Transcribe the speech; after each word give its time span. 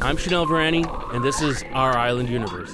I'm 0.00 0.16
Shanil 0.16 0.46
Virani, 0.46 1.12
and 1.12 1.24
this 1.24 1.42
is 1.42 1.64
Our 1.72 1.96
Island 1.96 2.28
Universe. 2.28 2.72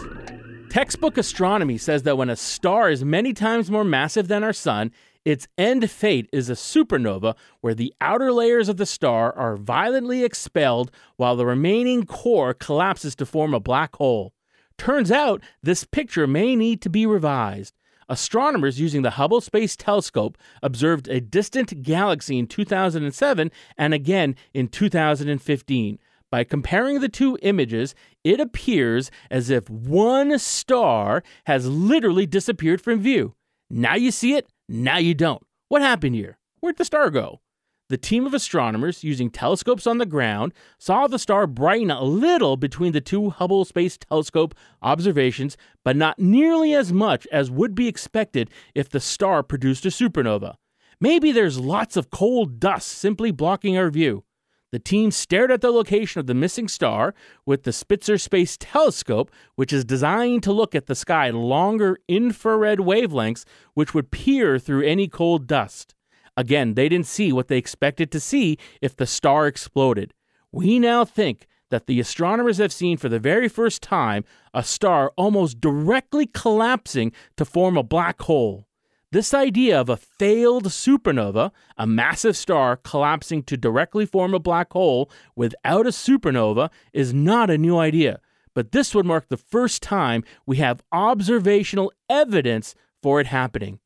Textbook 0.68 1.16
astronomy 1.16 1.78
says 1.78 2.02
that 2.02 2.18
when 2.18 2.28
a 2.28 2.36
star 2.36 2.90
is 2.90 3.02
many 3.02 3.32
times 3.32 3.70
more 3.70 3.82
massive 3.82 4.28
than 4.28 4.44
our 4.44 4.52
sun, 4.52 4.92
its 5.24 5.48
end 5.56 5.90
fate 5.90 6.28
is 6.34 6.50
a 6.50 6.52
supernova 6.52 7.34
where 7.62 7.74
the 7.74 7.94
outer 7.98 8.30
layers 8.30 8.68
of 8.68 8.76
the 8.76 8.84
star 8.84 9.34
are 9.36 9.56
violently 9.56 10.22
expelled 10.22 10.90
while 11.16 11.34
the 11.34 11.46
remaining 11.46 12.04
core 12.04 12.52
collapses 12.52 13.14
to 13.16 13.24
form 13.24 13.54
a 13.54 13.60
black 13.60 13.96
hole. 13.96 14.34
Turns 14.76 15.10
out 15.10 15.42
this 15.62 15.84
picture 15.84 16.26
may 16.26 16.54
need 16.54 16.82
to 16.82 16.90
be 16.90 17.06
revised. 17.06 17.72
Astronomers 18.06 18.78
using 18.78 19.00
the 19.00 19.12
Hubble 19.12 19.40
Space 19.40 19.76
Telescope 19.76 20.36
observed 20.62 21.08
a 21.08 21.22
distant 21.22 21.82
galaxy 21.82 22.38
in 22.38 22.46
2007 22.46 23.50
and 23.78 23.94
again 23.94 24.36
in 24.52 24.68
2015. 24.68 25.98
By 26.34 26.42
comparing 26.42 26.98
the 26.98 27.08
two 27.08 27.38
images, 27.42 27.94
it 28.24 28.40
appears 28.40 29.08
as 29.30 29.50
if 29.50 29.70
one 29.70 30.36
star 30.40 31.22
has 31.46 31.68
literally 31.68 32.26
disappeared 32.26 32.80
from 32.80 32.98
view. 32.98 33.36
Now 33.70 33.94
you 33.94 34.10
see 34.10 34.34
it, 34.34 34.48
now 34.68 34.96
you 34.96 35.14
don't. 35.14 35.40
What 35.68 35.80
happened 35.80 36.16
here? 36.16 36.38
Where'd 36.58 36.76
the 36.76 36.84
star 36.84 37.08
go? 37.10 37.40
The 37.88 37.96
team 37.96 38.26
of 38.26 38.34
astronomers, 38.34 39.04
using 39.04 39.30
telescopes 39.30 39.86
on 39.86 39.98
the 39.98 40.06
ground, 40.06 40.54
saw 40.76 41.06
the 41.06 41.20
star 41.20 41.46
brighten 41.46 41.92
a 41.92 42.02
little 42.02 42.56
between 42.56 42.90
the 42.90 43.00
two 43.00 43.30
Hubble 43.30 43.64
Space 43.64 43.96
Telescope 43.96 44.56
observations, 44.82 45.56
but 45.84 45.94
not 45.94 46.18
nearly 46.18 46.74
as 46.74 46.92
much 46.92 47.28
as 47.30 47.48
would 47.48 47.76
be 47.76 47.86
expected 47.86 48.50
if 48.74 48.88
the 48.88 48.98
star 48.98 49.44
produced 49.44 49.86
a 49.86 49.90
supernova. 49.90 50.56
Maybe 51.00 51.30
there's 51.30 51.60
lots 51.60 51.96
of 51.96 52.10
cold 52.10 52.58
dust 52.58 52.88
simply 52.88 53.30
blocking 53.30 53.78
our 53.78 53.88
view. 53.88 54.24
The 54.74 54.80
team 54.80 55.12
stared 55.12 55.52
at 55.52 55.60
the 55.60 55.70
location 55.70 56.18
of 56.18 56.26
the 56.26 56.34
missing 56.34 56.66
star 56.66 57.14
with 57.46 57.62
the 57.62 57.72
Spitzer 57.72 58.18
Space 58.18 58.56
Telescope, 58.58 59.30
which 59.54 59.72
is 59.72 59.84
designed 59.84 60.42
to 60.42 60.52
look 60.52 60.74
at 60.74 60.86
the 60.86 60.96
sky 60.96 61.30
longer 61.30 62.00
infrared 62.08 62.80
wavelengths, 62.80 63.44
which 63.74 63.94
would 63.94 64.10
peer 64.10 64.58
through 64.58 64.84
any 64.84 65.06
cold 65.06 65.46
dust. 65.46 65.94
Again, 66.36 66.74
they 66.74 66.88
didn't 66.88 67.06
see 67.06 67.32
what 67.32 67.46
they 67.46 67.56
expected 67.56 68.10
to 68.10 68.18
see 68.18 68.58
if 68.82 68.96
the 68.96 69.06
star 69.06 69.46
exploded. 69.46 70.12
We 70.50 70.80
now 70.80 71.04
think 71.04 71.46
that 71.70 71.86
the 71.86 72.00
astronomers 72.00 72.58
have 72.58 72.72
seen 72.72 72.96
for 72.96 73.08
the 73.08 73.20
very 73.20 73.48
first 73.48 73.80
time 73.80 74.24
a 74.52 74.64
star 74.64 75.12
almost 75.16 75.60
directly 75.60 76.26
collapsing 76.26 77.12
to 77.36 77.44
form 77.44 77.76
a 77.76 77.84
black 77.84 78.22
hole. 78.22 78.66
This 79.14 79.32
idea 79.32 79.80
of 79.80 79.88
a 79.88 79.96
failed 79.96 80.64
supernova, 80.64 81.52
a 81.76 81.86
massive 81.86 82.36
star 82.36 82.76
collapsing 82.76 83.44
to 83.44 83.56
directly 83.56 84.06
form 84.06 84.34
a 84.34 84.40
black 84.40 84.72
hole 84.72 85.08
without 85.36 85.86
a 85.86 85.90
supernova, 85.90 86.68
is 86.92 87.14
not 87.14 87.48
a 87.48 87.56
new 87.56 87.78
idea. 87.78 88.18
But 88.56 88.72
this 88.72 88.92
would 88.92 89.06
mark 89.06 89.28
the 89.28 89.36
first 89.36 89.82
time 89.82 90.24
we 90.46 90.56
have 90.56 90.82
observational 90.90 91.92
evidence 92.10 92.74
for 93.00 93.20
it 93.20 93.28
happening. 93.28 93.78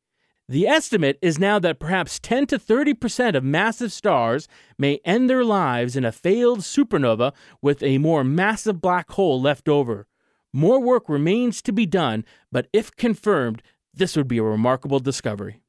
The 0.47 0.65
estimate 0.65 1.19
is 1.21 1.37
now 1.37 1.59
that 1.59 1.79
perhaps 1.79 2.17
10 2.17 2.47
to 2.47 2.57
30% 2.57 3.35
of 3.35 3.43
massive 3.43 3.93
stars 3.93 4.47
may 4.79 4.99
end 5.05 5.29
their 5.29 5.45
lives 5.45 5.95
in 5.95 6.05
a 6.05 6.11
failed 6.11 6.61
supernova 6.61 7.33
with 7.61 7.83
a 7.83 7.99
more 7.99 8.23
massive 8.23 8.81
black 8.81 9.11
hole 9.11 9.39
left 9.39 9.69
over. 9.69 10.07
More 10.51 10.81
work 10.81 11.07
remains 11.07 11.61
to 11.61 11.71
be 11.71 11.85
done, 11.85 12.25
but 12.51 12.67
if 12.73 12.95
confirmed, 12.95 13.61
this 13.99 14.15
would 14.15 14.27
be 14.27 14.37
a 14.37 14.43
remarkable 14.43 14.99
discovery. 14.99 15.59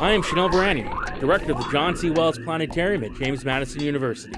I 0.00 0.12
am 0.12 0.22
Shanil 0.22 0.50
Virani, 0.50 1.20
director 1.20 1.52
of 1.52 1.58
the 1.58 1.68
John 1.70 1.96
C. 1.96 2.10
Wells 2.10 2.38
Planetarium 2.40 3.04
at 3.04 3.14
James 3.14 3.44
Madison 3.44 3.82
University. 3.82 4.32